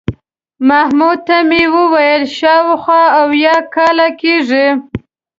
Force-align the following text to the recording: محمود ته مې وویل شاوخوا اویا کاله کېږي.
محمود 0.67 1.19
ته 1.27 1.37
مې 1.49 1.63
وویل 1.75 2.23
شاوخوا 2.37 3.03
اویا 3.21 3.55
کاله 3.75 4.07
کېږي. 4.21 4.67